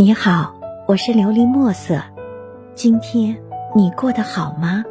[0.00, 0.54] 你好，
[0.86, 2.00] 我是琉璃墨色。
[2.74, 3.36] 今天
[3.76, 4.82] 你过得好吗？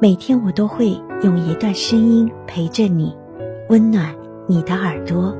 [0.00, 3.14] 每天我都会用一段声音陪着你，
[3.68, 4.14] 温暖
[4.46, 5.36] 你的耳朵。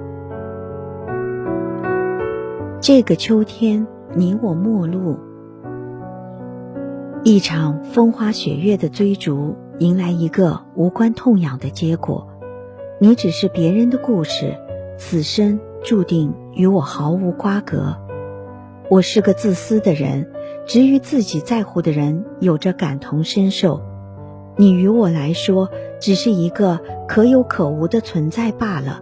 [2.83, 5.19] 这个秋天，你我陌路，
[7.25, 12.29] 一场风花雪月的追逐，迎来一个无关痛痒的结果。
[13.01, 14.55] 你只是别人的故事，
[14.99, 17.97] 此生注定与我毫无瓜葛。
[18.93, 20.31] 我是个自私的人，
[20.67, 23.81] 只与自己在乎的人有着感同身受。
[24.59, 26.79] 你与我来说，只是一个
[27.09, 29.01] 可有可无的存在罢了。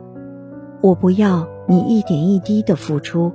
[0.81, 3.33] 我不要你一点一滴的付出，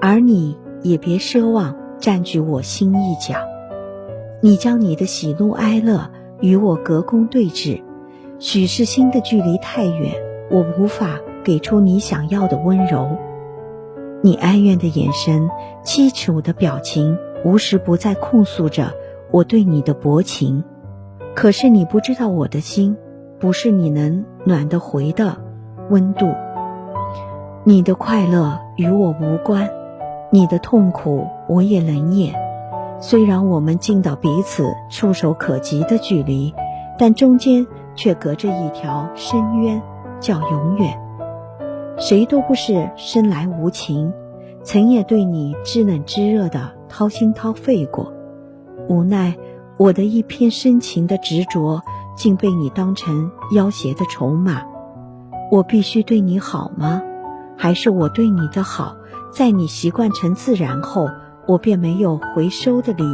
[0.00, 3.34] 而你也别奢望占据我心一角。
[4.40, 7.82] 你将你的喜怒哀乐与我隔空对峙，
[8.38, 10.14] 许是心的距离太远，
[10.48, 13.18] 我无法给出你想要的温柔。
[14.22, 15.48] 你哀怨的眼神，
[15.82, 18.92] 凄楚的表情，无时不在控诉着
[19.30, 20.62] 我对你的薄情。
[21.34, 22.96] 可是你不知道我的心，
[23.38, 25.38] 不是你能暖得回的
[25.88, 26.34] 温度。
[27.64, 29.70] 你的快乐与我无关，
[30.30, 32.34] 你的痛苦我也冷眼。
[33.00, 36.54] 虽然我们近到彼此触手可及的距离，
[36.98, 39.80] 但中间却隔着一条深渊，
[40.20, 41.09] 叫永远。
[42.00, 44.10] 谁都不是生来无情，
[44.64, 48.10] 曾也对你知冷知热的掏心掏肺过，
[48.88, 49.36] 无奈
[49.76, 51.82] 我的一片深情的执着，
[52.16, 54.62] 竟被你当成要挟的筹码。
[55.50, 57.02] 我必须对你好吗？
[57.58, 58.96] 还是我对你的好，
[59.30, 61.10] 在你习惯成自然后，
[61.46, 63.04] 我便没有回收的理？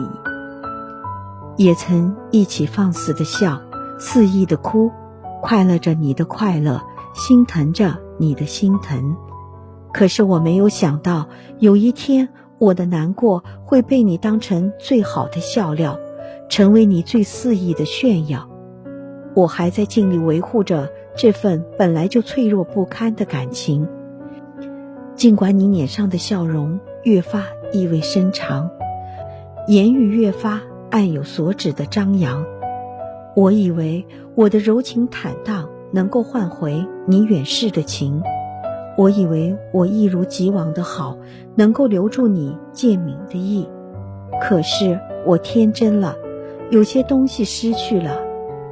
[1.56, 3.60] 也曾一起放肆的笑，
[3.98, 4.92] 肆意的哭，
[5.42, 6.82] 快乐着你的快乐，
[7.16, 7.98] 心疼着。
[8.18, 9.14] 你的心疼，
[9.92, 15.98] 可是我没有想到，有一天我的难过会被你当成最好的笑料，
[16.48, 18.48] 成为你最肆意的炫耀。
[19.34, 23.86] 我还在尽力维护着这份本来就脆弱不堪的感情，
[25.14, 28.70] 尽管你脸上的笑容越发意味深长，
[29.68, 32.46] 言语越发暗有所指的张扬。
[33.34, 35.68] 我以为我的柔情坦荡。
[35.92, 38.22] 能够换回你远逝的情，
[38.96, 41.16] 我以为我一如既往的好，
[41.54, 43.68] 能够留住你渐泯的意。
[44.40, 46.14] 可是我天真了，
[46.70, 48.18] 有些东西失去了，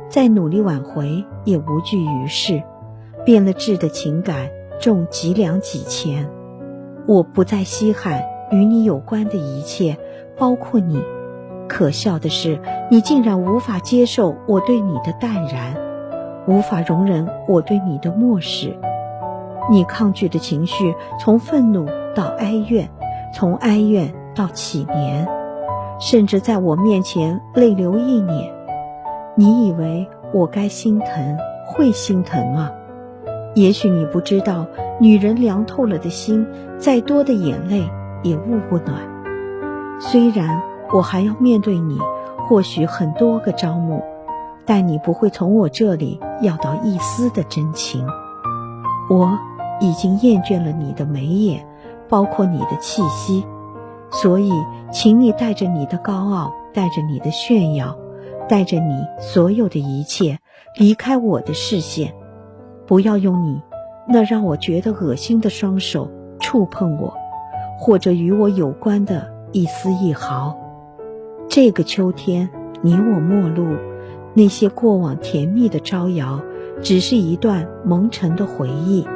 [0.08, 2.62] 再努力挽回也无济于事。
[3.24, 6.28] 变了质的情感重几两几钱，
[7.06, 9.96] 我不再稀罕与你有关的一切，
[10.36, 11.00] 包括你。
[11.66, 12.60] 可笑的是，
[12.90, 15.74] 你竟然无法接受我对你的淡然。
[16.46, 18.76] 无法容忍我对你的漠视，
[19.70, 22.88] 你抗拒的情绪从愤怒到哀怨，
[23.32, 25.26] 从哀怨到祈年，
[25.98, 28.52] 甚至在我面前泪流一脸。
[29.36, 32.70] 你以为我该心疼，会心疼吗？
[33.54, 34.66] 也许你不知道，
[35.00, 37.88] 女人凉透了的心，再多的眼泪
[38.22, 39.00] 也捂不暖。
[39.98, 40.60] 虽然
[40.92, 41.98] 我还要面对你，
[42.46, 44.02] 或许很多个朝暮。
[44.66, 48.06] 但你不会从我这里要到一丝的真情，
[49.10, 49.38] 我
[49.80, 51.66] 已经厌倦了你的眉眼，
[52.08, 53.44] 包括你的气息，
[54.10, 54.50] 所以，
[54.90, 57.96] 请你带着你的高傲，带着你的炫耀，
[58.48, 60.38] 带着你所有的一切
[60.78, 62.14] 离开我的视线，
[62.86, 63.60] 不要用你
[64.08, 66.10] 那让我觉得恶心的双手
[66.40, 67.12] 触碰我，
[67.78, 70.56] 或者与我有关的一丝一毫。
[71.48, 72.48] 这个秋天，
[72.80, 73.93] 你我陌路。
[74.34, 76.42] 那些过往甜蜜的招摇，
[76.82, 79.06] 只是一段蒙尘的回忆，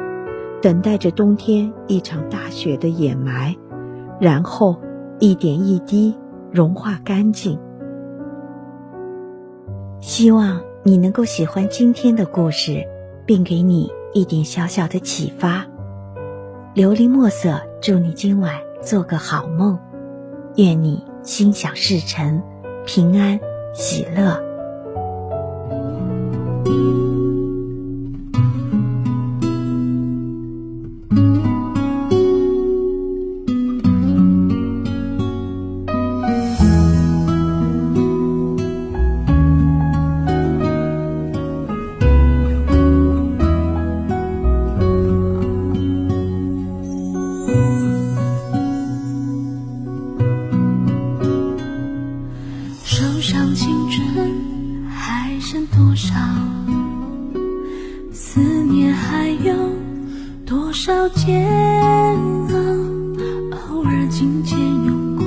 [0.61, 3.55] 等待着冬天一场大雪的掩埋，
[4.19, 4.77] 然后
[5.19, 6.17] 一点一滴
[6.51, 7.59] 融化干净。
[9.99, 12.85] 希望你能够喜欢今天的故事，
[13.25, 15.67] 并给你一点小小的启发。
[16.75, 19.77] 琉璃墨色，祝你今晚做个好梦，
[20.55, 22.41] 愿你心想事成，
[22.85, 23.37] 平安
[23.73, 24.48] 喜乐。
[26.69, 26.98] 多
[60.89, 61.47] 少煎
[62.49, 62.57] 熬
[63.51, 65.23] 偶尔紧紧用过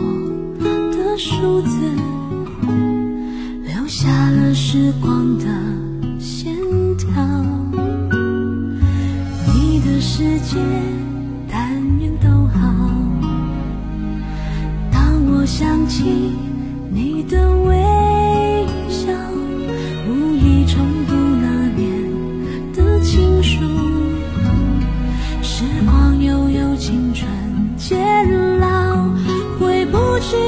[0.90, 1.78] 的梳子
[3.62, 5.46] 留下了时光的
[6.18, 6.52] 线
[6.96, 7.06] 条。
[9.54, 10.58] 你的世界
[11.48, 11.70] 但
[12.00, 12.90] 愿都好
[14.90, 16.32] 当我想起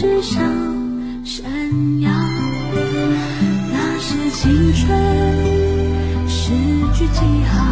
[0.00, 0.40] 只想
[1.24, 1.50] 闪
[2.00, 2.08] 耀。
[3.72, 6.52] 那是青春诗
[6.94, 7.66] 句记号。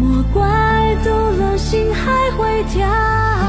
[0.00, 3.39] 莫怪读了心还会跳。